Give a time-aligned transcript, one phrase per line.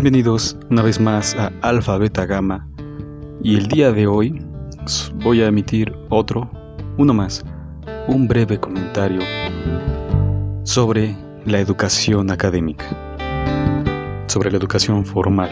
[0.00, 2.68] Bienvenidos una vez más a Alfa Beta Gamma
[3.42, 4.46] y el día de hoy
[5.24, 6.48] voy a emitir otro,
[6.98, 7.44] uno más,
[8.06, 9.20] un breve comentario
[10.62, 11.16] sobre
[11.46, 12.84] la educación académica,
[14.28, 15.50] sobre la educación formal.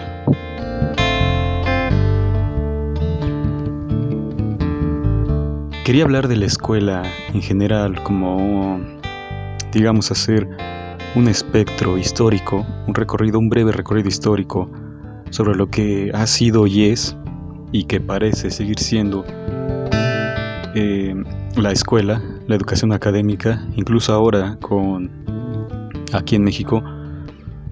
[5.85, 7.03] Quería hablar de la escuela
[7.35, 8.81] en general como,
[9.73, 10.47] digamos, hacer
[11.17, 14.71] un espectro histórico, un recorrido, un breve recorrido histórico
[15.31, 17.17] sobre lo que ha sido y es
[17.73, 19.25] y que parece seguir siendo
[20.75, 21.15] eh,
[21.57, 25.11] la escuela, la educación académica, incluso ahora con
[26.13, 26.85] aquí en México,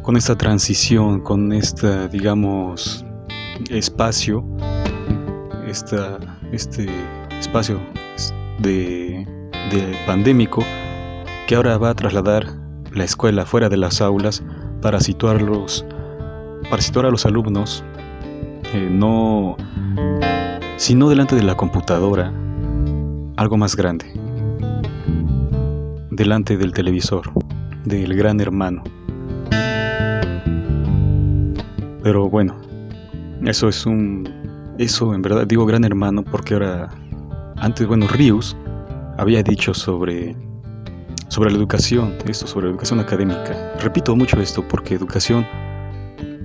[0.00, 3.05] con esta transición, con este, digamos,
[3.69, 4.42] espacio,
[5.69, 6.19] esta,
[6.50, 6.89] este
[7.39, 7.78] espacio
[8.61, 9.27] de,
[9.70, 10.65] de pandémico
[11.47, 12.64] que ahora va a trasladar
[12.95, 14.42] la escuela fuera de las aulas
[14.81, 15.84] para situarlos,
[16.70, 17.84] para situar a los alumnos,
[18.73, 19.56] eh, no,
[20.77, 22.33] sino delante de la computadora,
[23.37, 24.06] algo más grande,
[26.11, 27.31] delante del televisor,
[27.84, 28.84] del gran hermano.
[32.03, 32.55] Pero bueno,
[33.44, 34.28] eso es un,
[34.78, 36.91] eso en verdad digo gran hermano porque ahora,
[37.56, 38.56] antes, bueno, Rius
[39.16, 40.37] había dicho sobre
[41.34, 43.72] sobre la educación, esto, sobre la educación académica.
[43.81, 45.45] Repito mucho esto porque educación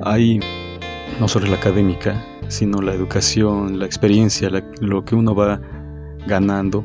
[0.02, 0.40] hay
[1.20, 4.50] no solo la académica, sino la educación, la experiencia,
[4.82, 5.62] lo que uno va
[6.26, 6.84] ganando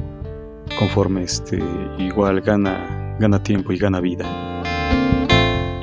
[0.79, 1.63] conforme este
[1.97, 4.27] igual gana gana tiempo y gana vida.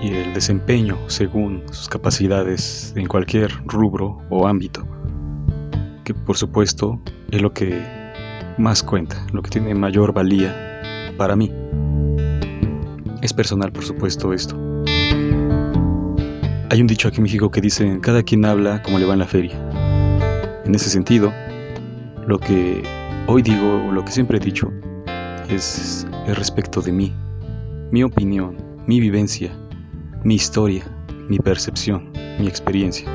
[0.04, 4.86] Y el desempeño según sus capacidades en cualquier rubro o ámbito,
[6.04, 7.82] que por supuesto es lo que
[8.60, 10.54] más cuenta, lo que tiene mayor valía
[11.18, 11.52] para mí.
[13.22, 14.56] Es personal, por supuesto, esto.
[16.72, 19.20] Hay un dicho aquí en México que dice, cada quien habla como le va en
[19.20, 19.54] la feria.
[20.66, 21.32] En ese sentido,
[22.26, 22.82] lo que
[23.28, 24.72] hoy digo, o lo que siempre he dicho,
[25.50, 27.14] es el respecto de mí,
[27.92, 29.52] mi opinión, mi vivencia,
[30.24, 30.84] mi historia,
[31.30, 33.08] mi percepción, mi experiencia.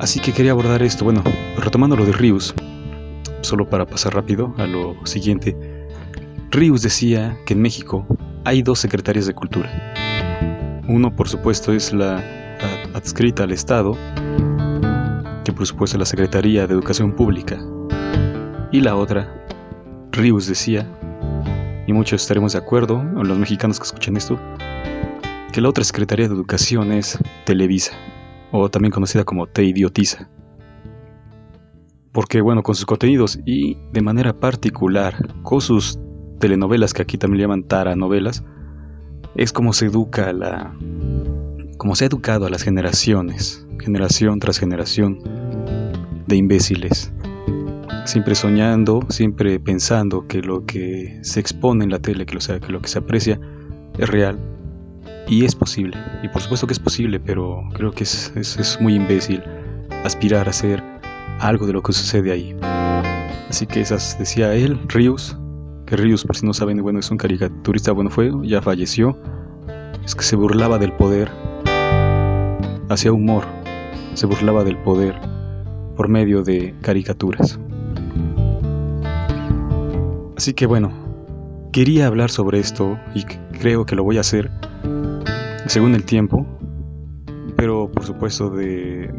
[0.00, 1.22] Así que quería abordar esto, bueno,
[1.56, 2.54] retomando lo de Rius,
[3.40, 5.73] solo para pasar rápido a lo siguiente.
[6.54, 8.06] Rius decía que en México
[8.44, 9.68] hay dos secretarias de cultura.
[10.86, 12.22] Uno, por supuesto, es la
[12.94, 13.98] adscrita al Estado,
[15.44, 17.58] que por supuesto es la Secretaría de Educación Pública.
[18.70, 19.44] Y la otra,
[20.12, 20.88] Rius decía,
[21.88, 24.38] y muchos estaremos de acuerdo, los mexicanos que escuchan esto,
[25.52, 27.94] que la otra Secretaría de Educación es Televisa,
[28.52, 30.30] o también conocida como Te Idiotiza.
[32.12, 35.98] Porque bueno, con sus contenidos y de manera particular con sus
[36.38, 38.44] telenovelas que aquí también llaman taranovelas,
[39.34, 40.74] es como se educa a la
[41.76, 45.18] como se ha educado a las generaciones, generación tras generación
[46.26, 47.12] de imbéciles,
[48.04, 52.72] siempre soñando, siempre pensando que lo que se expone en la tele, que lo, que
[52.72, 53.40] lo que se aprecia
[53.98, 54.38] es real
[55.28, 55.98] y es posible.
[56.22, 59.42] Y por supuesto que es posible, pero creo que es, es, es muy imbécil
[60.04, 60.82] aspirar a ser
[61.40, 62.56] algo de lo que sucede ahí.
[63.48, 65.36] Así que esas decía él, Rius,
[65.86, 69.16] que Rius, por si no saben, bueno, es un caricaturista, bueno, fue, ya falleció,
[70.04, 71.30] es que se burlaba del poder,
[72.88, 73.44] hacía humor,
[74.14, 75.14] se burlaba del poder
[75.96, 77.58] por medio de caricaturas.
[80.36, 80.92] Así que bueno,
[81.72, 83.24] quería hablar sobre esto y
[83.58, 84.50] creo que lo voy a hacer
[85.66, 86.46] según el tiempo,
[87.56, 89.14] pero por supuesto de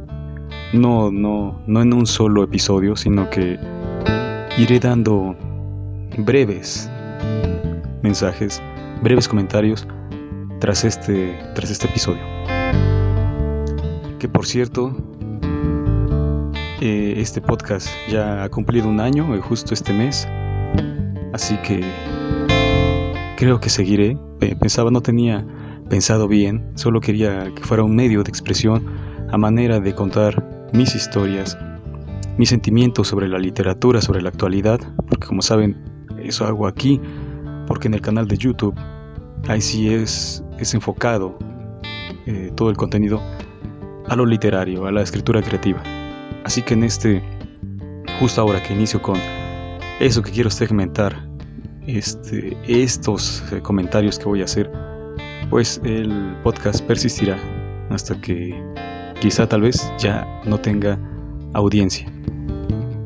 [0.73, 3.57] no no no en un solo episodio, sino que
[4.57, 5.35] iré dando
[6.17, 6.89] breves
[8.05, 8.61] mensajes,
[9.01, 9.87] breves comentarios
[10.59, 12.21] tras este, tras este episodio.
[14.19, 14.95] Que por cierto,
[16.81, 20.27] eh, este podcast ya ha cumplido un año, eh, justo este mes,
[21.33, 21.83] así que
[23.37, 24.17] creo que seguiré.
[24.59, 25.45] Pensaba, no tenía
[25.89, 28.85] pensado bien, solo quería que fuera un medio de expresión
[29.31, 31.57] a manera de contar mis historias,
[32.37, 34.79] mis sentimientos sobre la literatura, sobre la actualidad,
[35.09, 35.94] porque como saben,
[36.27, 36.99] eso hago aquí,
[37.67, 38.75] porque en el canal de YouTube,
[39.47, 41.37] ahí sí es, es enfocado
[42.25, 43.21] eh, todo el contenido
[44.07, 45.81] a lo literario, a la escritura creativa.
[46.43, 47.23] Así que en este,
[48.19, 49.17] justo ahora que inicio con
[49.99, 51.27] eso que quiero segmentar,
[51.87, 54.71] este, estos eh, comentarios que voy a hacer,
[55.49, 57.37] pues el podcast persistirá
[57.89, 58.53] hasta que
[59.21, 60.99] quizá tal vez ya no tenga
[61.53, 62.11] audiencia.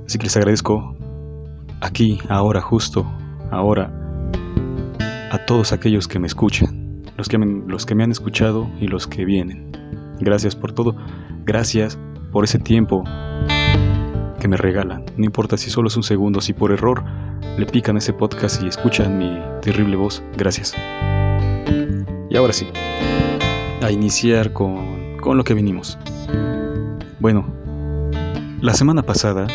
[0.05, 0.95] Así que les agradezco
[1.81, 3.05] aquí, ahora, justo,
[3.51, 3.91] ahora,
[5.31, 7.03] a todos aquellos que me escuchan.
[7.17, 9.71] los que, me, los que me han escuchado y los que vienen.
[10.19, 10.95] Gracias por todo.
[11.45, 11.97] Gracias
[12.31, 13.03] por ese tiempo
[14.39, 15.05] que me regalan.
[15.17, 17.03] No importa si solo es un segundo, si por error
[17.57, 20.23] le pican ese podcast y escuchan mi terrible voz.
[20.37, 20.73] Gracias.
[22.29, 22.67] Y ahora sí,
[23.81, 25.97] a iniciar con, con lo que vinimos.
[27.19, 27.45] Bueno,
[28.61, 29.47] la semana pasada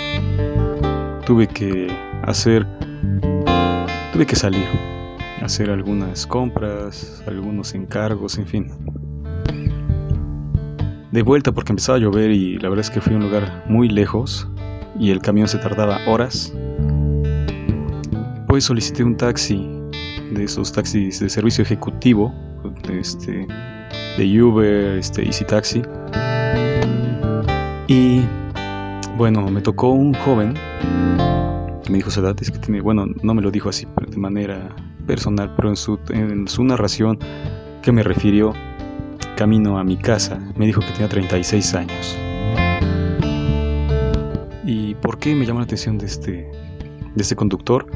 [1.24, 1.88] tuve que
[2.26, 2.66] hacer,
[4.12, 4.66] tuve que salir,
[5.42, 8.70] hacer algunas compras, algunos encargos, en fin.
[11.12, 13.64] De vuelta porque empezaba a llover y la verdad es que fui a un lugar
[13.68, 14.48] muy lejos
[14.98, 16.52] y el camión se tardaba horas.
[18.48, 19.68] Pues solicité un taxi,
[20.32, 22.34] de esos taxis de servicio ejecutivo,
[22.90, 23.46] este,
[24.18, 25.82] de Uber, este, Easy Taxi.
[27.86, 28.22] Y
[29.16, 30.54] bueno, me tocó un joven
[31.90, 34.74] me dijo edad es que tiene, bueno, no me lo dijo así de manera
[35.06, 37.18] personal, pero en su, en su narración
[37.82, 38.54] que me refirió
[39.36, 42.18] camino a mi casa, me dijo que tenía 36 años.
[44.64, 47.86] ¿Y por qué me llama la atención de este, de este conductor?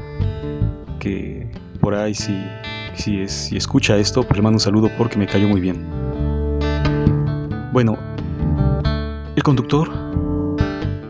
[0.99, 1.49] Que
[1.81, 2.35] por ahí si,
[2.93, 5.87] si, es, si escucha esto, pues le mando un saludo porque me cayó muy bien.
[7.73, 7.97] Bueno,
[9.35, 9.89] el conductor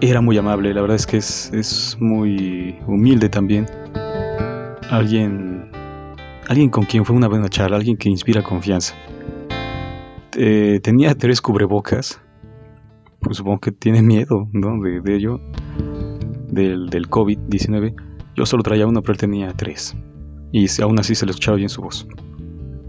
[0.02, 3.66] era muy amable, la verdad es que es, es muy humilde también.
[4.90, 5.72] Alguien,
[6.48, 8.96] alguien con quien fue una buena charla, alguien que inspira confianza.
[10.38, 12.22] Eh, tenía tres cubrebocas,
[13.20, 14.82] pues supongo que tiene miedo ¿no?
[14.82, 15.42] de, de ello,
[16.48, 17.94] del, del COVID-19.
[18.36, 19.96] Yo solo traía uno, pero él tenía tres.
[20.52, 22.08] Y aún así se le escuchaba bien su voz.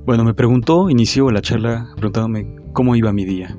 [0.07, 3.57] Bueno, me preguntó, inició la charla preguntándome cómo iba mi día.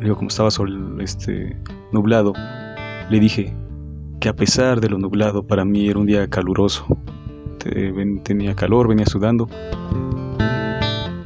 [0.00, 1.56] Digo, como estaba sol, este,
[1.92, 2.32] nublado,
[3.10, 3.54] le dije
[4.20, 6.86] que a pesar de lo nublado, para mí era un día caluroso.
[8.24, 9.48] Tenía calor, venía sudando.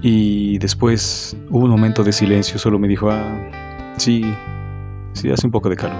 [0.02, 3.50] Y después hubo un momento de silencio, solo me dijo, ah,
[3.98, 4.24] sí,
[5.12, 5.98] sí, hace un poco de calor.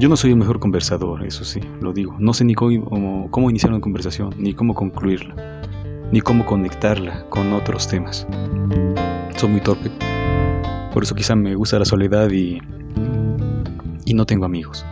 [0.00, 2.16] Yo no soy el mejor conversador, eso sí, lo digo.
[2.18, 5.62] No sé ni cómo, cómo iniciar una conversación, ni cómo concluirla,
[6.10, 8.26] ni cómo conectarla con otros temas.
[9.36, 9.90] Soy muy torpe.
[10.92, 12.60] Por eso quizá me gusta la soledad y
[14.10, 14.84] y no tengo amigos.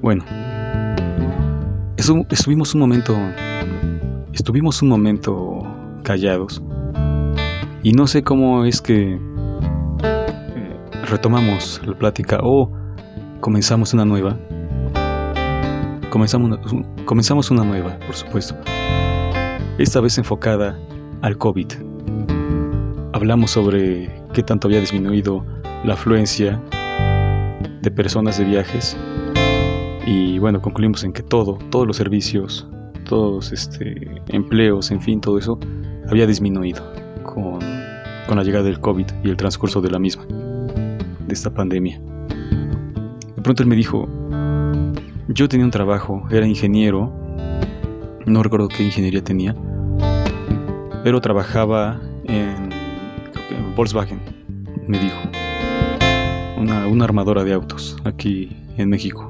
[0.00, 0.24] Bueno,
[2.30, 3.14] estuvimos un momento,
[4.32, 5.58] estuvimos un momento
[6.04, 6.62] callados
[7.82, 9.18] y no sé cómo es que
[10.02, 10.76] eh,
[11.10, 12.72] retomamos la plática o
[13.40, 14.38] comenzamos una nueva.
[16.08, 16.58] Comenzamos
[17.04, 18.56] comenzamos una nueva, por supuesto.
[19.76, 20.78] Esta vez enfocada
[21.20, 21.66] al COVID.
[23.12, 25.44] Hablamos sobre qué tanto había disminuido
[25.84, 26.60] la afluencia
[27.82, 28.96] de personas de viajes
[30.06, 32.66] y bueno, concluimos en que todo, todos los servicios,
[33.04, 35.58] todos este, empleos, en fin, todo eso
[36.08, 36.82] había disminuido
[37.24, 37.58] con,
[38.26, 42.00] con la llegada del COVID y el transcurso de la misma, de esta pandemia.
[43.36, 44.08] De pronto él me dijo,
[45.28, 47.12] yo tenía un trabajo, era ingeniero,
[48.24, 49.54] no recuerdo qué ingeniería tenía,
[51.04, 52.70] pero trabajaba en,
[53.50, 54.20] en Volkswagen,
[54.86, 55.37] me dijo
[56.58, 59.28] una, armadora de autos aquí en México.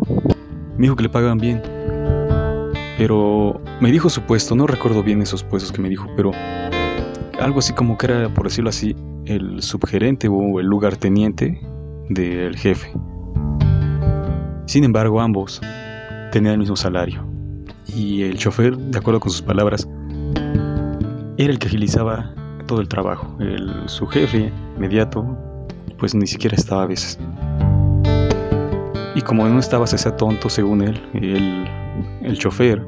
[0.76, 1.62] Me dijo que le pagaban bien.
[2.96, 6.32] Pero me dijo su puesto, no recuerdo bien esos puestos que me dijo, pero
[7.38, 11.60] algo así como que era, por decirlo así, el subgerente o el lugarteniente
[12.08, 12.92] del jefe.
[14.66, 15.60] Sin embargo, ambos
[16.32, 17.24] tenían el mismo salario.
[17.94, 19.88] Y el chofer, de acuerdo con sus palabras,
[21.36, 22.34] era el que agilizaba
[22.66, 23.36] todo el trabajo.
[23.38, 25.24] El, su jefe inmediato
[25.98, 27.18] pues ni siquiera estaba a veces.
[29.14, 31.68] Y como no estaba ese tonto, según él, el,
[32.22, 32.84] el chofer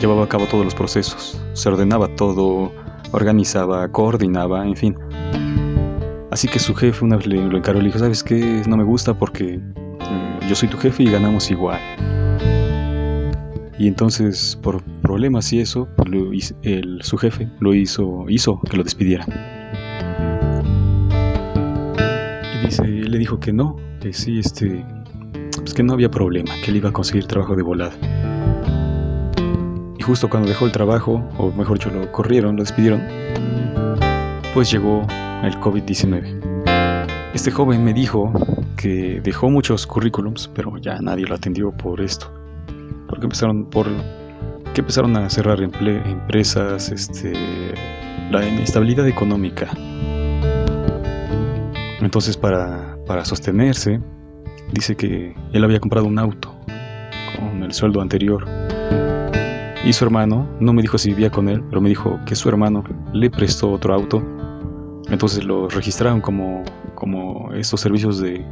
[0.00, 2.72] llevaba a cabo todos los procesos, se ordenaba todo,
[3.12, 4.96] organizaba, coordinaba, en fin.
[6.30, 8.62] Así que su jefe una vez le, lo encaró y le dijo, ¿sabes qué?
[8.66, 11.78] No me gusta porque eh, yo soy tu jefe y ganamos igual.
[13.78, 15.88] Y entonces, por problemas y eso,
[16.62, 19.26] el, su jefe lo hizo, hizo que lo despidiera.
[22.64, 24.84] Él le dijo que no, que sí, este,
[25.56, 27.94] pues que no había problema, que él iba a conseguir trabajo de volada.
[29.98, 33.02] Y justo cuando dejó el trabajo, o mejor dicho, lo corrieron, lo despidieron,
[34.52, 35.06] pues llegó
[35.42, 37.32] el COVID-19.
[37.34, 38.32] Este joven me dijo
[38.76, 42.32] que dejó muchos currículums, pero ya nadie lo atendió por esto.
[43.08, 43.86] Porque empezaron por
[44.72, 47.32] que empezaron a cerrar empresas, este,
[48.32, 49.70] la inestabilidad económica
[52.04, 54.00] entonces para, sostenerse,
[54.72, 56.54] dice que él había comprado un auto
[57.36, 58.46] con el sueldo anterior.
[59.84, 62.48] y su hermano, no me dijo si vivía con él, pero me dijo que su
[62.48, 64.22] hermano le prestó otro auto.
[65.10, 66.62] Entonces lo registraron como,
[66.94, 68.44] como estos servicios de,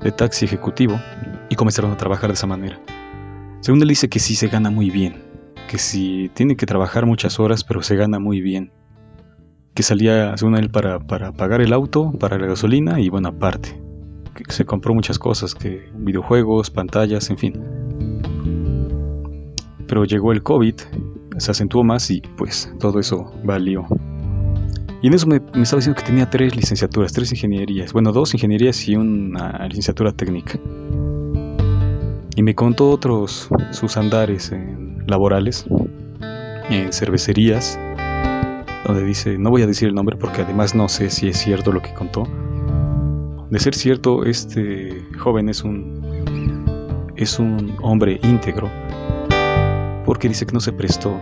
[0.00, 0.98] de taxi ejecutivo
[1.50, 2.80] y comenzaron a trabajar de esa manera.
[3.60, 5.22] Según él dice que sí se gana muy bien,
[5.68, 8.72] que sí tiene que trabajar muchas horas, pero se gana muy bien.
[9.74, 13.80] Que salía, según él, para, para pagar el auto, para la gasolina y bueno, aparte.
[14.34, 17.82] Que se compró muchas cosas, que videojuegos, pantallas, en fin
[19.92, 20.74] pero llegó el COVID,
[21.36, 23.84] se acentuó más y pues todo eso valió.
[25.02, 28.88] Y en eso me, estaba diciendo que tenía tres licenciaturas, tres ingenierías, bueno, dos ingenierías
[28.88, 30.58] y una licenciatura técnica.
[32.36, 34.50] Y me contó otros sus andares
[35.06, 35.66] laborales,
[36.70, 37.78] en cervecerías,
[38.84, 41.72] donde dice, no voy a decir el nombre porque además no sé si es cierto
[41.72, 42.24] lo que contó.
[43.50, 46.00] De ser cierto, este joven es un,
[47.16, 48.70] es un hombre íntegro
[50.04, 51.18] porque dice que no se prestó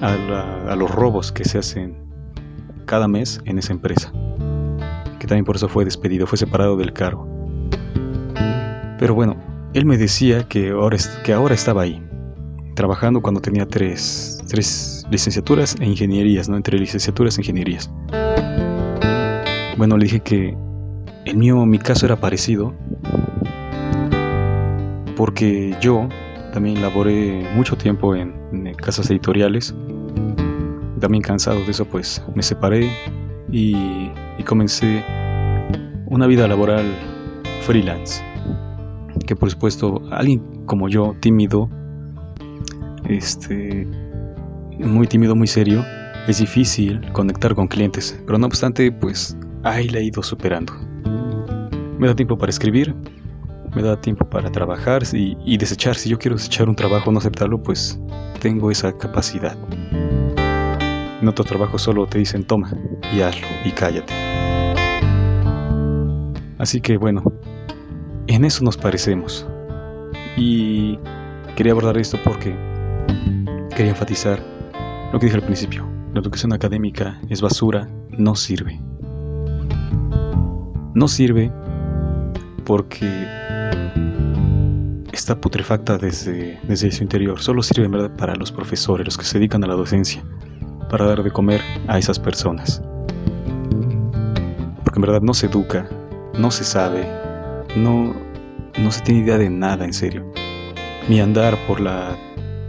[0.00, 1.96] a, los robos que se hacen
[2.84, 4.12] cada mes en esa empresa,
[5.18, 7.26] que también por eso fue despedido, fue separado del cargo.
[8.98, 9.36] Pero bueno,
[9.72, 12.02] él me decía que ahora, que ahora estaba ahí,
[12.74, 16.56] trabajando cuando tenía tres, tres licenciaturas e ingenierías, ¿no?
[16.56, 17.90] Entre licenciaturas e ingenierías.
[19.76, 20.56] Bueno, le dije que
[21.24, 22.74] el mío, mi caso era parecido,
[25.16, 26.08] porque yo
[26.52, 28.32] también laboré mucho tiempo en,
[28.76, 29.74] casas editoriales.
[31.00, 32.90] También cansado de eso, pues me separé
[33.50, 34.10] y,
[34.46, 35.02] comencé
[36.06, 36.84] una vida laboral
[37.62, 38.22] freelance.
[39.26, 41.68] Que por supuesto, alguien como yo, tímido,
[43.08, 43.88] este,
[44.78, 45.84] muy tímido, muy serio,
[46.26, 48.18] es difícil conectar con clientes.
[48.26, 50.72] Pero no obstante, pues ahí la he ido superando.
[51.98, 52.94] Me da tiempo para escribir,
[53.74, 55.96] me da tiempo para trabajar y, desechar.
[55.96, 58.00] Si yo quiero desechar un trabajo, no aceptarlo, pues
[58.40, 59.56] tengo esa capacidad.
[61.20, 62.70] En otro trabajo solo te dicen toma
[63.12, 64.12] y hazlo y cállate.
[66.58, 67.22] Así que bueno,
[68.26, 69.46] en eso nos parecemos.
[70.36, 70.98] Y
[71.56, 72.54] quería abordar esto porque
[73.74, 74.53] quería enfatizar
[75.14, 75.88] lo que dije al principio.
[76.12, 78.80] La educación académica es basura, no sirve.
[80.92, 81.52] No sirve
[82.64, 83.08] porque
[85.12, 87.40] está putrefacta desde, desde su interior.
[87.40, 90.20] Solo sirve en verdad para los profesores, los que se dedican a la docencia,
[90.90, 92.82] para dar de comer a esas personas.
[94.82, 95.88] Porque en verdad no se educa,
[96.36, 97.06] no se sabe,
[97.76, 98.16] no,
[98.80, 100.28] no se tiene idea de nada en serio.
[101.08, 102.16] Mi andar por, la,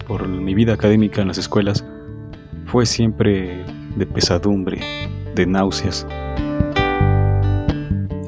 [0.07, 1.83] por mi vida académica en las escuelas
[2.65, 3.63] fue siempre
[3.95, 4.79] de pesadumbre,
[5.35, 6.05] de náuseas.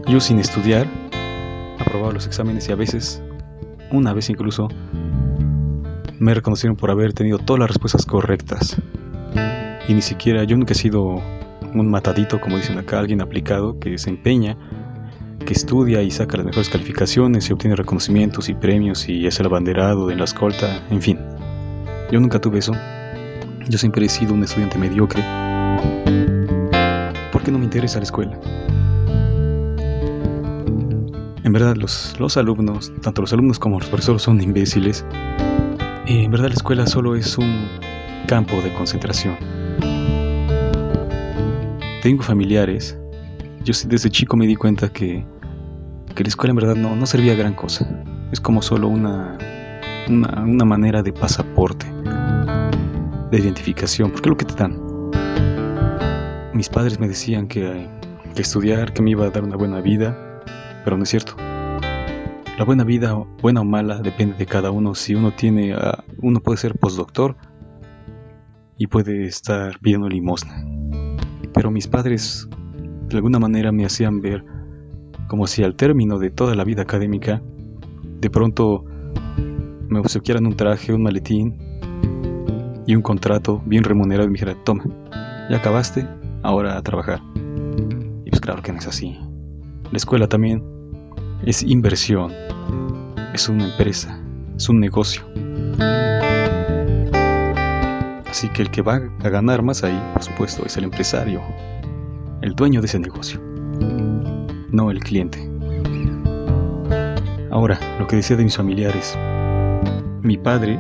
[0.08, 0.88] Yo sin estudiar,
[1.80, 3.22] aprobaba los exámenes y a veces
[3.92, 4.70] una vez incluso
[6.20, 8.78] me reconocieron por haber tenido todas las respuestas correctas.
[9.88, 11.22] Y ni siquiera, yo nunca he sido
[11.74, 14.58] un matadito, como dicen acá, alguien aplicado que se empeña,
[15.46, 19.46] que estudia y saca las mejores calificaciones y obtiene reconocimientos y premios y es el
[19.46, 21.20] abanderado de la escolta, en fin.
[22.12, 22.74] Yo nunca tuve eso.
[23.70, 25.22] Yo siempre he sido un estudiante mediocre.
[27.34, 28.40] ¿Por qué no me interesa la escuela?
[31.44, 35.06] En verdad, los, los alumnos, tanto los alumnos como los profesores, son imbéciles.
[36.06, 37.68] Y en verdad, la escuela solo es un
[38.28, 39.36] campo de concentración.
[42.02, 42.98] Tengo familiares.
[43.66, 45.26] Yo desde chico me di cuenta que,
[46.16, 47.86] que la escuela en verdad no, no servía gran cosa.
[48.32, 49.38] Es como solo una,
[50.08, 51.86] una manera de pasaporte,
[53.32, 54.80] de identificación, porque es lo que te dan.
[56.54, 57.88] Mis padres me decían que,
[58.36, 60.42] estudiar, que me iba a dar una buena vida,
[60.84, 61.36] pero no es cierto.
[62.58, 64.96] La buena vida, buena o mala, depende de cada uno.
[64.96, 65.76] Si uno tiene,
[66.22, 67.36] uno puede ser postdoctor
[68.78, 70.64] y puede estar pidiendo limosna.
[71.54, 72.48] Pero mis padres,
[73.10, 74.44] de alguna manera, me hacían ver
[75.28, 77.42] como si al término de toda la vida académica,
[78.22, 78.86] de pronto
[79.90, 81.67] me obsequiaran un traje, un maletín
[82.88, 84.86] y un contrato bien remunerado y me dijera, toma,
[85.50, 86.08] ya acabaste,
[86.42, 87.22] ahora a trabajar.
[88.26, 89.16] Y pues claro que no es así.
[89.92, 90.64] La escuela también
[91.46, 92.32] es inversión,
[93.34, 94.20] es una empresa,
[94.56, 95.22] es un negocio.
[98.30, 101.42] Así que el que va a ganar más ahí, por supuesto, es el empresario,
[102.42, 103.42] el dueño de ese negocio,
[104.72, 105.40] no el cliente.
[107.52, 109.18] Ahora, lo que decía de mis familiares.
[110.22, 110.80] Mi padre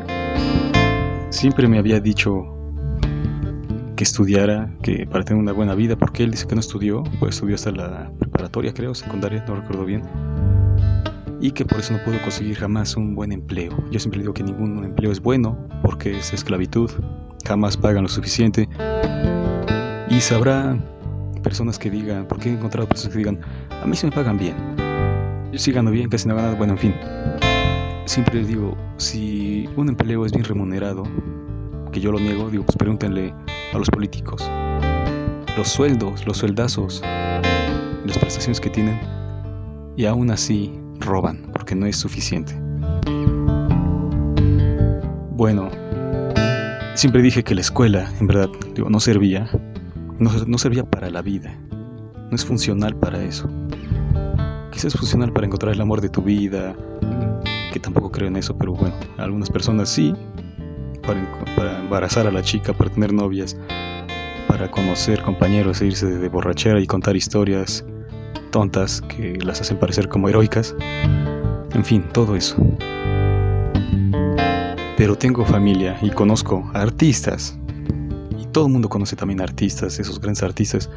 [1.37, 2.43] siempre me había dicho
[3.95, 7.35] que estudiara, que para tener una buena vida, porque él dice que no estudió, pues
[7.35, 10.01] estudió hasta la preparatoria, creo, secundaria, no recuerdo bien
[11.39, 13.71] y que por eso no pudo conseguir jamás un buen empleo.
[13.91, 16.89] Yo siempre digo que ningún empleo es bueno porque es esclavitud,
[17.45, 18.67] jamás pagan lo suficiente
[20.09, 20.75] y sabrá
[21.43, 23.39] personas que digan, porque he encontrado personas que digan,
[23.69, 24.55] a mí se me pagan bien,
[25.51, 27.36] yo sí gano bien, casi no gano, bueno, en fin.
[28.07, 31.03] Siempre digo, si un empleo es bien remunerado,
[31.91, 33.33] que yo lo niego, digo, pues pregúntenle
[33.73, 34.49] a los políticos.
[35.57, 38.97] Los sueldos, los sueldazos, las prestaciones que tienen,
[39.97, 42.57] y aún así roban, porque no es suficiente.
[45.31, 45.69] Bueno,
[46.95, 49.49] siempre dije que la escuela, en verdad, digo, no servía,
[50.17, 53.49] no, no servía para la vida, no es funcional para eso.
[54.71, 56.73] Quizás es funcional para encontrar el amor de tu vida,
[57.79, 60.13] tampoco creo en eso, pero bueno, algunas personas sí,
[61.01, 61.19] para,
[61.55, 63.57] para embarazar a la chica, para tener novias,
[64.47, 67.85] para conocer compañeros e irse de borrachera y contar historias
[68.51, 70.75] tontas que las hacen parecer como heroicas.
[71.73, 72.55] En fin, todo eso.
[74.97, 77.57] Pero tengo familia y conozco artistas.
[78.37, 80.89] Y todo el mundo conoce también artistas, esos grandes artistas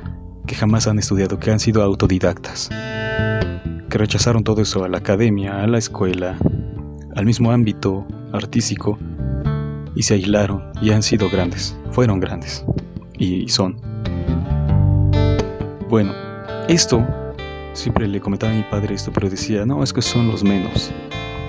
[0.47, 2.71] que jamás han estudiado, que han sido autodidactas.
[3.91, 6.39] Que rechazaron todo eso a la academia, a la escuela,
[7.21, 8.99] al mismo ámbito artístico
[9.95, 12.65] y se aislaron y han sido grandes, fueron grandes
[13.19, 13.77] y son.
[15.89, 16.13] Bueno,
[16.69, 17.07] esto
[17.73, 20.91] Siempre le comentaba a mi padre esto, pero decía, no, es que son los menos.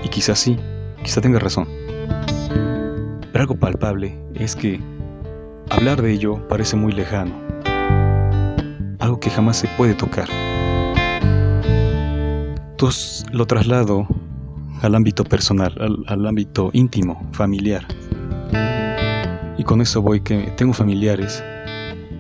[0.04, 0.56] Y quizás sí,
[1.04, 1.68] quizá tenga razón.
[3.32, 4.80] Pero algo palpable es que
[5.70, 7.34] hablar de ello parece muy lejano.
[9.00, 10.30] Algo que jamás se puede tocar.
[12.72, 14.08] Entonces lo traslado
[14.82, 15.74] al ámbito personal,
[16.08, 17.86] al, ámbito íntimo, familiar.
[19.58, 21.44] Y con eso voy que tengo familiares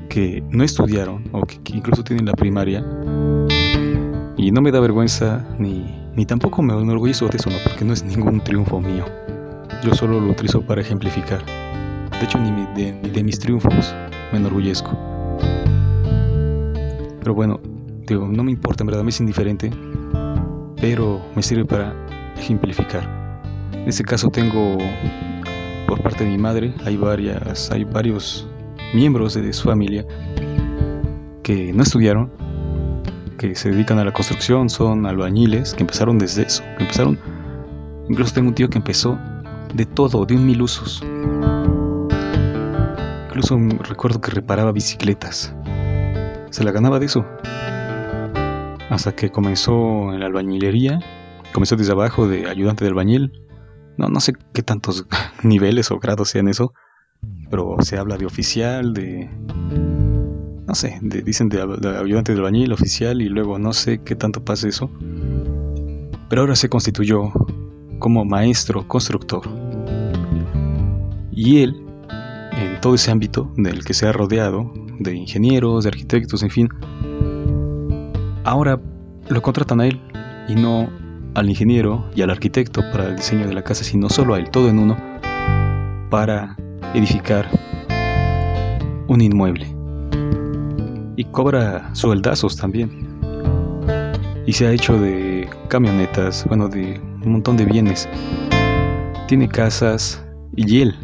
[0.09, 2.85] que no estudiaron o que incluso tienen la primaria
[4.37, 7.93] y no me da vergüenza ni, ni tampoco me enorgullezco de eso, no, porque no
[7.93, 9.05] es ningún triunfo mío.
[9.83, 11.43] Yo solo lo utilizo para ejemplificar.
[11.45, 13.95] De hecho, ni de, ni de mis triunfos
[14.31, 14.91] me enorgullezco.
[17.19, 17.59] Pero bueno,
[18.07, 19.71] digo, no me importa, en verdad, me es indiferente,
[20.79, 23.07] pero me sirve para ejemplificar.
[23.73, 24.77] En este caso tengo,
[25.87, 28.47] por parte de mi madre, hay varias, hay varios
[28.93, 30.05] miembros de su familia
[31.43, 32.31] que no estudiaron,
[33.37, 37.19] que se dedican a la construcción, son albañiles, que empezaron desde eso, que empezaron,
[38.09, 39.17] incluso tengo un tío que empezó
[39.73, 41.01] de todo, de un mil usos.
[43.27, 45.55] Incluso recuerdo que reparaba bicicletas.
[46.49, 47.25] Se la ganaba de eso.
[48.89, 50.99] Hasta que comenzó en la albañilería,
[51.51, 53.31] comenzó desde abajo de ayudante de albañil.
[53.97, 55.05] No, no sé qué tantos
[55.43, 56.73] niveles o grados sean eso,
[57.49, 59.29] pero se habla de oficial, de
[60.71, 61.61] no sé, dicen de,
[61.99, 64.89] ayudante del bañil oficial y luego no sé qué tanto pasa eso.
[66.29, 67.31] Pero ahora se constituyó
[67.99, 69.41] como maestro constructor.
[71.31, 71.75] Y él,
[72.53, 76.69] en todo ese ámbito del que se ha rodeado, de ingenieros, de arquitectos, en fin,
[78.45, 78.79] ahora
[79.27, 79.99] lo contratan a él
[80.47, 80.89] y no
[81.33, 84.49] al ingeniero y al arquitecto para el diseño de la casa, sino solo a él,
[84.49, 84.97] todo en uno,
[86.09, 86.57] para
[86.93, 87.47] edificar
[89.07, 89.67] un inmueble
[91.15, 92.89] y cobra sueldazos también.
[94.45, 98.09] Y se ha hecho de camionetas, bueno, de un montón de bienes.
[99.27, 100.23] Tiene casas
[100.55, 100.95] y él,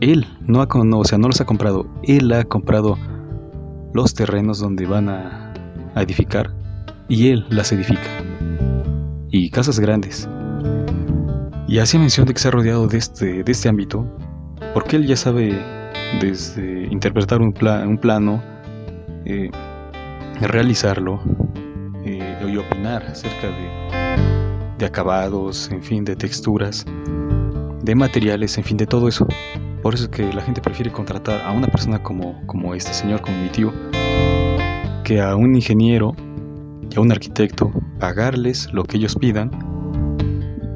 [0.00, 2.96] él no, ha, no, o sea, no los ha comprado, él ha comprado
[3.92, 5.52] los terrenos donde van a,
[5.94, 6.54] a edificar
[7.08, 8.25] y él las edifica.
[9.38, 10.26] Y casas grandes.
[11.68, 14.10] Y hacía mención de que se ha rodeado de este, de este ámbito,
[14.72, 15.62] porque él ya sabe
[16.22, 17.52] desde interpretar un,
[17.86, 18.42] un plano,
[19.26, 19.50] eh,
[20.40, 21.20] realizarlo
[22.06, 26.86] eh, y opinar acerca de, de acabados, en fin, de texturas,
[27.82, 29.26] de materiales, en fin, de todo eso.
[29.82, 33.20] Por eso es que la gente prefiere contratar a una persona como, como este señor,
[33.20, 33.70] como mi tío,
[35.04, 36.14] que a un ingeniero
[36.90, 39.50] y a un arquitecto, pagarles lo que ellos pidan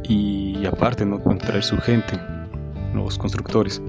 [0.08, 2.18] y aparte no traer su gente,
[2.94, 3.82] los constructores.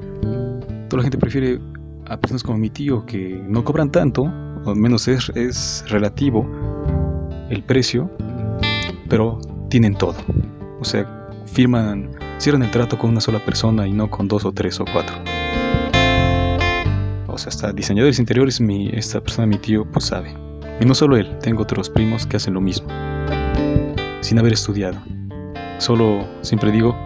[0.90, 1.60] Toda la gente prefiere
[2.08, 4.32] a personas como mi tío que no cobran tanto
[4.66, 6.48] al menos es, es relativo
[7.50, 8.10] el precio,
[9.10, 10.16] pero tienen todo.
[10.80, 14.52] O sea, firman, cierran el trato con una sola persona y no con dos o
[14.52, 15.16] tres o cuatro.
[17.28, 20.36] O sea, hasta diseñadores interiores, mi, esta persona, mi tío, pues sabe.
[20.82, 22.88] Y no solo él, tengo otros primos que hacen lo mismo,
[24.22, 24.98] sin haber estudiado.
[25.78, 26.98] Solo, siempre digo,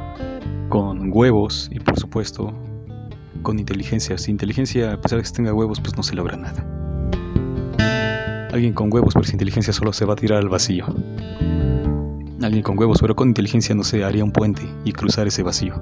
[0.69, 2.53] con huevos y por supuesto
[3.41, 4.17] con inteligencia.
[4.17, 6.65] Sin inteligencia, a pesar de que tenga huevos, pues no se logra nada.
[8.53, 10.85] Alguien con huevos pero sin inteligencia solo se va a tirar al vacío.
[12.41, 15.73] alguien con huevos, pero con inteligencia, no sé, haría un puente y cruzar ese vacío.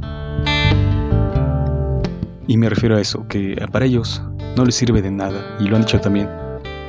[2.47, 4.23] Y me refiero a eso, que para ellos
[4.57, 6.27] no les sirve de nada, y lo han dicho también,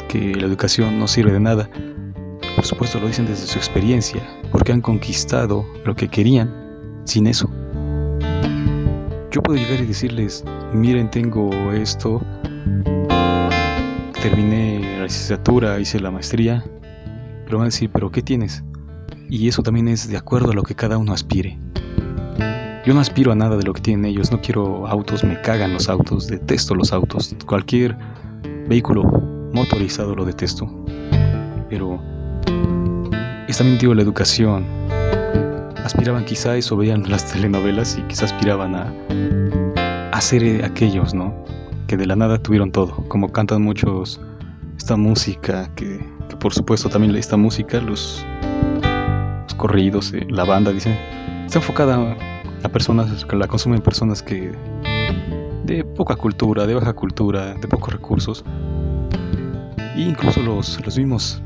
[0.08, 1.68] que la educación no sirve de nada.
[2.56, 6.52] Por supuesto lo dicen desde su experiencia, porque han conquistado lo que querían
[7.04, 7.50] sin eso.
[9.30, 12.22] Yo puedo llegar y decirles, miren, tengo esto,
[14.22, 16.64] terminé la licenciatura, hice la maestría,
[17.44, 18.62] pero van a decir, pero ¿qué tienes?
[19.28, 21.58] Y eso también es de acuerdo a lo que cada uno aspire.
[22.86, 25.72] Yo no aspiro a nada de lo que tienen ellos, no quiero autos, me cagan
[25.72, 27.96] los autos, detesto los autos, cualquier
[28.68, 30.68] vehículo motorizado lo detesto.
[31.70, 32.00] Pero
[33.48, 34.66] es también digo la educación.
[35.84, 38.92] Aspiraban quizá a eso, veían las telenovelas y quizá aspiraban a,
[40.12, 41.34] a ser aquellos, ¿no?
[41.86, 44.20] Que de la nada tuvieron todo, como cantan muchos
[44.76, 46.00] esta música, que,
[46.40, 48.24] por supuesto también esta música, los,
[49.44, 50.98] los corridos, la banda, dicen,
[51.46, 52.16] está enfocada
[52.62, 54.52] a personas que la consumen personas que
[55.64, 58.44] de poca cultura, de baja cultura, de pocos recursos.
[59.94, 61.42] E incluso los, los mismos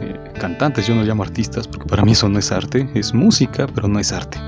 [0.00, 3.66] eh, cantantes, yo no llamo artistas, porque para mí eso no es arte, es música,
[3.66, 4.38] pero no es arte.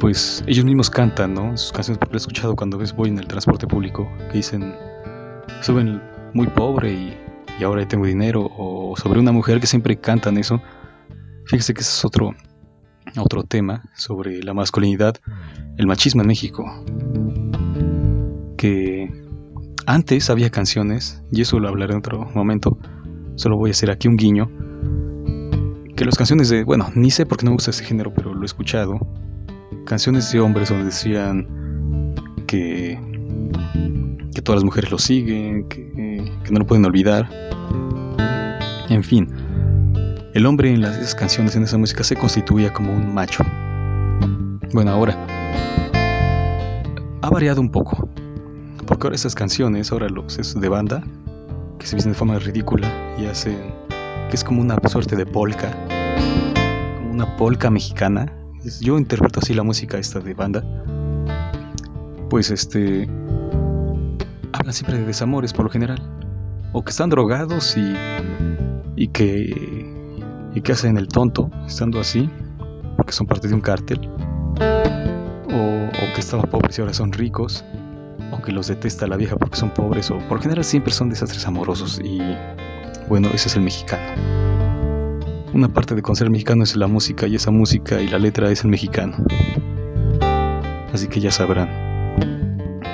[0.00, 1.56] Pues ellos mismos cantan, ¿no?
[1.56, 4.74] Sus canciones, porque lo he escuchado cuando ves voy en el transporte público, que dicen,
[5.60, 6.02] suben
[6.34, 7.16] muy pobre y,
[7.60, 10.60] y ahora tengo dinero, o sobre una mujer que siempre cantan eso.
[11.46, 12.34] Fíjese que ese es otro,
[13.16, 15.16] otro tema sobre la masculinidad,
[15.76, 16.64] el machismo en México.
[18.56, 19.21] Que
[19.92, 22.78] antes había canciones, y eso lo hablaré en otro momento,
[23.34, 24.50] solo voy a hacer aquí un guiño,
[25.94, 28.32] que las canciones de, bueno, ni sé por qué no me gusta ese género, pero
[28.32, 28.94] lo he escuchado,
[29.84, 31.46] canciones de hombres donde decían
[32.46, 32.98] que,
[34.34, 35.84] que todas las mujeres lo siguen, que,
[36.42, 37.28] que no lo pueden olvidar,
[38.88, 39.28] en fin,
[40.32, 43.44] el hombre en las canciones, en esa música, se constituía como un macho.
[44.72, 45.26] Bueno, ahora
[47.20, 48.08] ha variado un poco,
[48.86, 51.02] porque ahora esas canciones, ahora los es de banda,
[51.78, 53.58] que se visten de forma ridícula y hacen
[54.30, 55.70] que es como una suerte de polka,
[56.96, 58.32] como una polka mexicana.
[58.80, 60.64] Yo interpreto así la música esta de banda.
[62.30, 63.08] Pues este
[64.52, 66.00] hablan siempre de desamores por lo general,
[66.72, 67.94] o que están drogados y
[68.96, 69.92] y que
[70.54, 72.28] y que hacen el tonto estando así,
[72.96, 74.00] porque son parte de un cártel,
[75.48, 77.64] o, que estaban pobres y ahora son ricos,
[78.32, 81.46] o que los detesta la vieja porque son pobres, o por general siempre son desastres
[81.46, 82.20] amorosos, y
[83.08, 84.02] bueno, ese es el mexicano.
[85.54, 88.64] Una parte de conocer mexicano es la música, y esa música y la letra es
[88.64, 89.16] el mexicano.
[90.92, 91.68] Así que ya sabrán.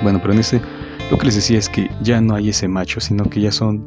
[0.03, 0.61] Bueno, pero en este,
[1.09, 3.85] lo que les decía es que ya no hay ese macho, sino que ya son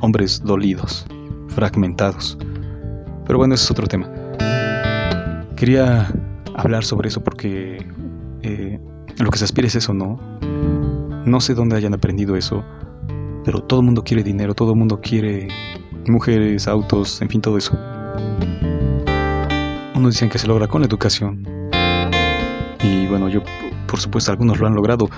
[0.00, 1.06] hombres dolidos,
[1.48, 2.38] fragmentados.
[3.26, 4.08] Pero bueno, ese es otro tema.
[5.56, 6.08] Quería
[6.56, 7.86] hablar sobre eso porque
[9.18, 10.18] lo que se aspira es eso, ¿no?
[11.24, 12.64] No sé dónde hayan aprendido eso,
[13.44, 15.48] pero todo el mundo quiere dinero, todo el mundo quiere
[16.08, 17.78] mujeres, autos, en fin, todo eso.
[19.94, 21.46] Unos dicen que se logra con la educación.
[22.82, 23.42] Y bueno, yo,
[23.86, 25.08] por supuesto, algunos lo han logrado.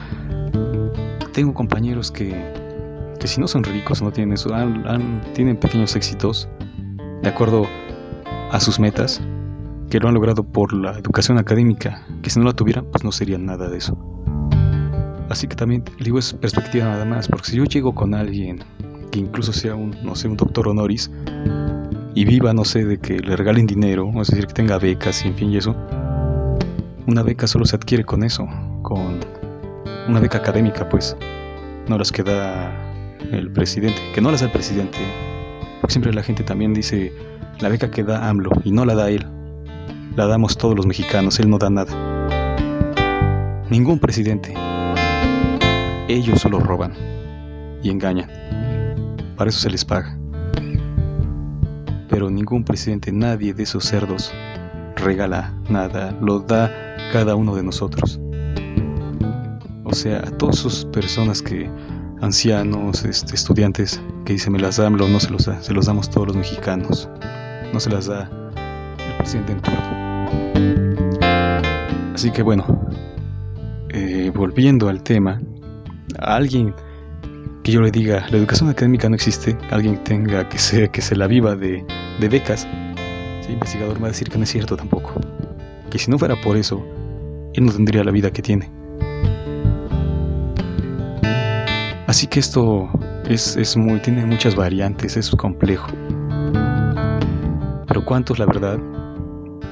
[1.32, 2.30] Tengo compañeros que,
[3.18, 4.50] que si no son ricos, no tienen eso,
[5.34, 6.48] tienen pequeños éxitos,
[7.22, 7.66] de acuerdo
[8.50, 9.20] a sus metas,
[9.90, 13.12] que lo han logrado por la educación académica, que si no la tuvieran, pues no
[13.12, 13.96] sería nada de eso.
[15.28, 18.60] Así que también digo es perspectiva nada más, porque si yo llego con alguien
[19.10, 21.10] que incluso sea un, no sé, un doctor honoris
[22.14, 25.28] y viva, no sé, de que le regalen dinero, es decir, que tenga becas y
[25.28, 25.76] en fin y eso,
[27.06, 28.46] una beca solo se adquiere con eso,
[28.82, 29.20] con
[30.08, 31.16] una beca académica, pues,
[31.88, 32.72] no las que da
[33.32, 34.98] el presidente, que no las da el presidente,
[35.80, 37.12] porque siempre la gente también dice,
[37.60, 39.26] la beca que da AMLO y no la da él,
[40.16, 41.92] la damos todos los mexicanos, él no da nada.
[43.70, 44.54] Ningún presidente.
[46.08, 46.94] Ellos solo roban
[47.82, 48.28] y engañan.
[49.36, 50.18] Para eso se les paga.
[52.08, 54.32] Pero ningún presidente, nadie de esos cerdos
[54.96, 56.72] regala nada, lo da
[57.12, 58.18] cada uno de nosotros.
[59.84, 61.70] O sea, a todas esas personas que,
[62.20, 66.08] ancianos, este, estudiantes, que dicen me las AMLO, no se los da, se los damos
[66.10, 67.08] todos los mexicanos
[67.72, 68.30] no se las da
[68.98, 70.05] el presidente en turno.
[72.14, 72.64] Así que bueno,
[73.90, 75.40] eh, volviendo al tema,
[76.18, 76.74] a alguien
[77.62, 81.16] que yo le diga, la educación académica no existe, alguien tenga que se, que se
[81.16, 81.84] la viva de,
[82.20, 82.66] becas,
[83.46, 85.12] el investigador va a decir que no es cierto tampoco.
[85.90, 86.84] Que si no fuera por eso,
[87.54, 88.70] él no tendría la vida que tiene.
[92.06, 92.88] Así que esto
[93.28, 95.88] es, es muy, tiene muchas variantes, es complejo
[97.96, 98.78] pero ¿cuántos, la verdad?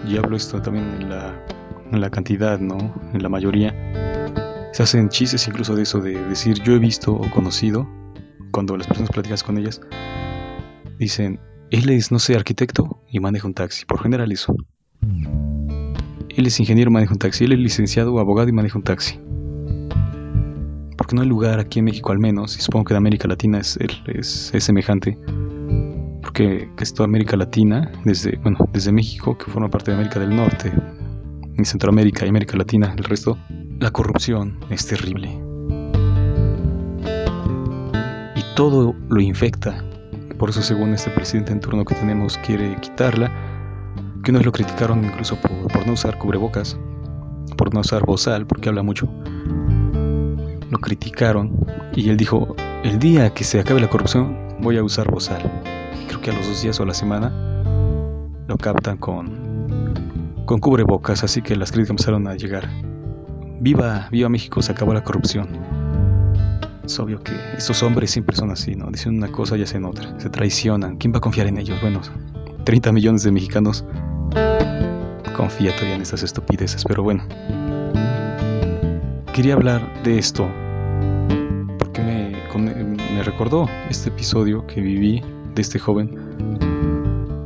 [0.07, 1.35] Y hablo esto también en la,
[1.91, 2.95] en la cantidad, ¿no?
[3.13, 3.73] En la mayoría.
[4.73, 7.89] Se hacen chistes incluso de eso, de decir yo he visto o conocido,
[8.51, 9.81] cuando las personas platicas con ellas,
[10.99, 11.41] dicen,
[11.71, 14.55] él es, no sé, arquitecto y maneja un taxi, por general eso.
[16.37, 19.19] Él es ingeniero y maneja un taxi, él es licenciado abogado y maneja un taxi.
[20.97, 23.59] Porque no hay lugar aquí en México al menos, y supongo que en América Latina
[23.59, 25.19] es, es, es semejante,
[26.35, 30.35] porque es toda América Latina, desde, bueno, desde México, que forma parte de América del
[30.35, 30.73] Norte,
[31.57, 33.39] y Centroamérica y América Latina, el resto,
[33.79, 35.29] la corrupción es terrible.
[38.35, 39.85] Y todo lo infecta.
[40.37, 43.31] Por eso, según este presidente en turno que tenemos, quiere quitarla.
[44.25, 46.77] Que unos lo criticaron incluso por, por no usar cubrebocas,
[47.57, 49.09] por no usar bozal, porque habla mucho.
[50.69, 55.09] Lo criticaron y él dijo, el día que se acabe la corrupción voy a usar
[55.09, 55.64] bozal.
[56.09, 57.33] Creo que a los dos días o a la semana
[58.47, 59.45] lo captan con
[60.45, 62.69] con cubrebocas, así que las críticas empezaron a llegar.
[63.61, 65.49] Viva, viva México, se acabó la corrupción.
[66.85, 68.91] Es obvio que estos hombres siempre son así, ¿no?
[68.91, 70.19] Dicen una cosa y hacen otra.
[70.21, 70.99] Se traicionan.
[70.99, 71.81] ¿Quién va a confiar en ellos?
[71.81, 72.01] Bueno,
[72.65, 73.85] 30 millones de mexicanos
[75.35, 77.27] confía todavía en estas estupideces, pero bueno.
[79.33, 80.49] Quería hablar de esto
[81.79, 85.23] porque me, me recordó este episodio que viví
[85.55, 86.11] de este joven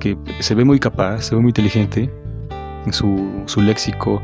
[0.01, 2.11] que se ve muy capaz, se ve muy inteligente,
[2.91, 4.23] su, su léxico,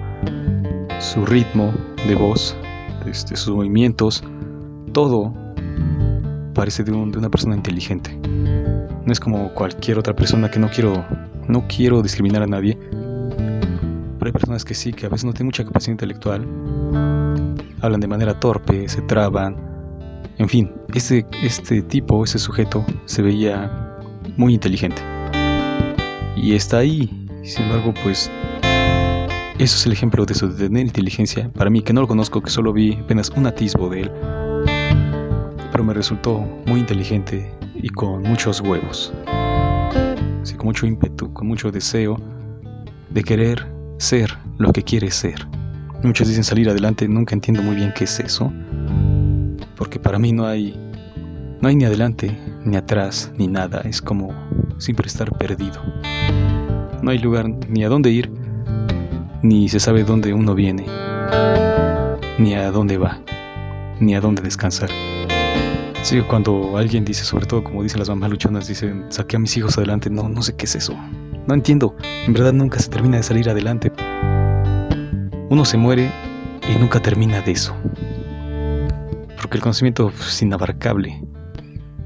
[0.99, 1.73] su ritmo
[2.07, 2.57] de voz,
[3.07, 4.23] este, sus movimientos,
[4.93, 5.33] todo
[6.55, 8.17] parece de, una persona inteligente.
[9.05, 11.05] No es como cualquier otra persona que no quiero,
[11.49, 12.79] no quiero discriminar a nadie,
[14.19, 16.47] pero hay personas que sí, que a veces no tienen mucha capacidad intelectual,
[17.83, 19.74] hablan de manera torpe, se traban,
[20.39, 23.71] en fin, este, este tipo, ese sujeto se veía
[24.37, 25.01] muy inteligente.
[26.37, 27.09] Y está ahí,
[27.43, 28.31] sin embargo, pues
[29.59, 31.49] eso es el ejemplo de de tener inteligencia.
[31.53, 34.11] Para mí, que no lo conozco, que solo vi apenas un atisbo de él,
[35.71, 39.13] pero me resultó muy inteligente y con muchos huevos.
[40.43, 42.17] Así, con mucho ímpetu, con mucho deseo
[43.11, 43.65] de querer
[43.99, 45.47] ser lo que quiere ser.
[46.03, 48.53] Muchos dicen salir adelante, nunca entiendo muy bien qué es eso,
[49.77, 50.79] porque para mí no hay,
[51.61, 53.81] no hay ni adelante, ni atrás, ni nada.
[53.83, 54.33] Es como
[54.79, 55.81] siempre estar perdido.
[57.03, 58.31] No hay lugar ni a dónde ir,
[59.43, 60.87] ni se sabe dónde uno viene,
[62.39, 63.21] ni a dónde va,
[64.01, 64.89] ni a dónde descansar.
[66.03, 69.57] Sí, cuando alguien dice, sobre todo como dicen las mamás luchonas, dicen, saqué a mis
[69.57, 70.95] hijos adelante, no, no sé qué es eso.
[71.47, 73.93] No entiendo, en verdad nunca se termina de salir adelante.
[75.51, 76.11] Uno se muere
[76.69, 77.75] y nunca termina de eso.
[79.45, 81.23] Porque el conocimiento es inabarcable.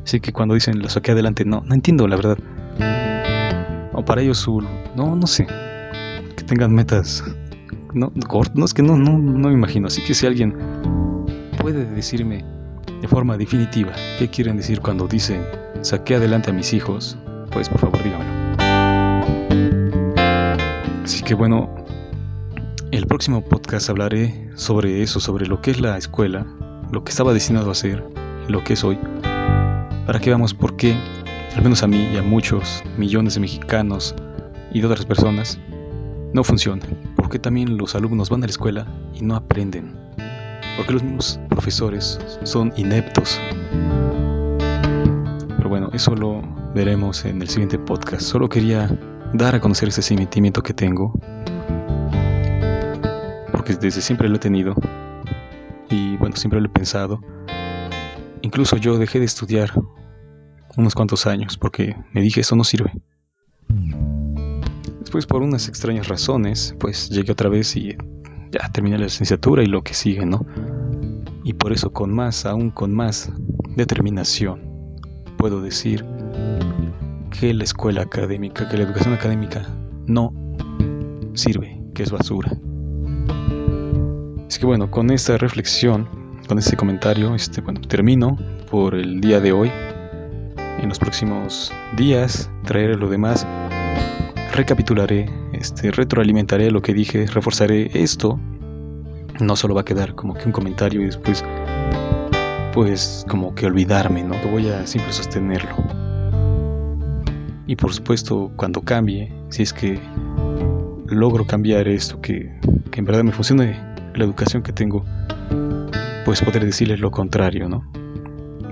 [0.02, 2.36] Así que cuando dicen, lo saqué adelante, no, no entiendo la verdad.
[3.92, 4.60] O para ellos su
[4.96, 5.46] no, no sé.
[6.36, 7.22] Que tengan metas.
[7.94, 8.10] No,
[8.54, 9.86] no es que no, no, no me imagino.
[9.86, 10.52] Así que si alguien
[11.60, 12.44] puede decirme
[13.00, 15.44] de forma definitiva qué quieren decir cuando dicen
[15.82, 17.16] saqué adelante a mis hijos,
[17.52, 18.56] pues por favor dígamelo.
[21.04, 21.72] Así que bueno,
[22.90, 26.44] el próximo podcast hablaré sobre eso, sobre lo que es la escuela,
[26.90, 28.04] lo que estaba destinado a ser,
[28.48, 28.98] lo que es hoy,
[30.06, 30.96] para que veamos por qué,
[31.56, 34.14] al menos a mí y a muchos millones de mexicanos,
[34.72, 35.58] y de otras personas
[36.32, 39.96] no funcionan, porque también los alumnos van a la escuela y no aprenden,
[40.76, 43.40] porque los mismos profesores son ineptos.
[45.56, 46.42] Pero bueno, eso lo
[46.74, 48.22] veremos en el siguiente podcast.
[48.22, 48.88] Solo quería
[49.32, 51.12] dar a conocer ese sentimiento que tengo,
[53.52, 54.74] porque desde siempre lo he tenido
[55.90, 57.20] y bueno, siempre lo he pensado.
[58.42, 59.72] Incluso yo dejé de estudiar
[60.76, 62.92] unos cuantos años porque me dije eso no sirve.
[65.00, 67.96] Después por unas extrañas razones, pues llegué otra vez y
[68.50, 70.44] ya terminé la licenciatura y lo que sigue, ¿no?
[71.44, 73.32] Y por eso con más, aún con más
[73.76, 74.60] determinación,
[75.38, 76.04] puedo decir
[77.30, 79.66] que la escuela académica, que la educación académica
[80.06, 80.32] no
[81.34, 82.52] sirve, que es basura.
[84.48, 86.08] Es que bueno, con esta reflexión,
[86.48, 88.38] con este comentario, este, bueno, termino
[88.70, 89.70] por el día de hoy.
[90.80, 93.46] En los próximos días traeré lo demás
[94.54, 98.40] recapitularé, este, retroalimentaré lo que dije, reforzaré esto.
[99.38, 101.44] No solo va a quedar como que un comentario y después,
[102.72, 104.40] pues, como que olvidarme, ¿no?
[104.40, 105.76] Que voy a siempre sostenerlo.
[107.66, 110.00] Y por supuesto, cuando cambie, si es que
[111.06, 112.50] logro cambiar esto, que,
[112.90, 113.87] que en verdad me funcione
[114.18, 115.04] la educación que tengo,
[116.24, 117.90] pues poder decirles lo contrario, ¿no?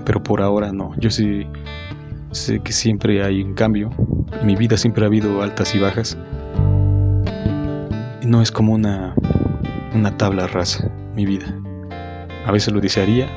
[0.05, 0.93] Pero por ahora no.
[0.99, 1.47] Yo sí
[2.31, 3.89] sé que siempre hay un cambio,
[4.39, 6.17] En mi vida siempre ha habido altas y bajas.
[8.23, 9.15] No es como una,
[9.95, 11.47] una tabla rasa, mi vida.
[12.45, 13.27] A veces lo desearía,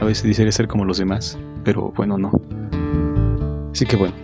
[0.00, 2.32] a veces desearía ser como los demás, pero bueno, no.
[3.72, 4.14] Así que bueno,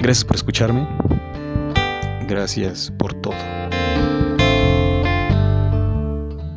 [0.00, 0.86] gracias por escucharme.
[2.28, 3.34] Gracias por todo.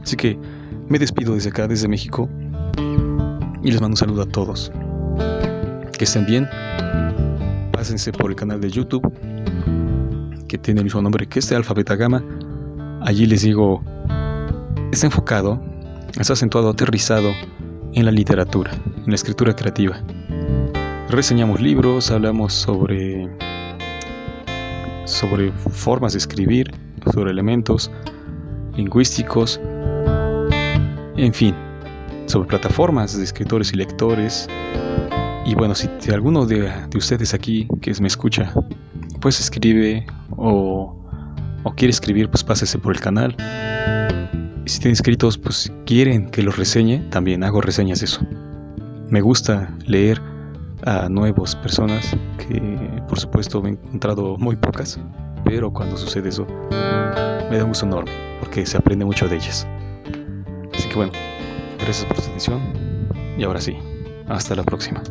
[0.06, 0.38] Así que
[0.88, 2.30] me despido desde acá, desde México,
[3.64, 4.72] y les mando un saludo a todos.
[5.98, 6.48] Que estén bien.
[7.72, 9.02] Pásense por el canal de YouTube,
[10.48, 12.24] que tiene el mismo nombre que este Alfabeta Gama.
[13.02, 13.82] Allí les digo,
[14.92, 15.60] está enfocado,
[16.20, 17.32] está acentuado, aterrizado
[17.94, 20.00] en la literatura, en la escritura creativa.
[21.10, 23.28] Reseñamos libros, hablamos sobre
[25.06, 26.72] sobre formas de escribir,
[27.12, 27.90] sobre elementos
[28.76, 29.60] lingüísticos,
[31.18, 31.56] en fin,
[32.26, 34.48] sobre plataformas de escritores y lectores.
[35.46, 38.52] Y bueno, si, alguno de, ustedes aquí que me escucha,
[39.22, 40.06] pues escribe
[40.38, 40.96] o,
[41.64, 43.36] o quiere escribir, pues pásese por el canal.
[44.66, 48.22] Y si tienen escritos, pues quieren que los reseñe, también hago reseñas de eso.
[49.10, 50.20] Me gusta leer
[50.86, 52.60] a nuevas personas que
[53.08, 55.00] por supuesto me he encontrado muy pocas,
[55.44, 56.46] pero cuando sucede eso
[57.50, 59.68] me da un gusto enorme porque se aprende mucho de ellas.
[60.78, 61.12] Así que bueno,
[61.80, 62.62] gracias por su atención
[63.38, 63.78] y ahora sí,
[64.28, 65.02] hasta la próxima.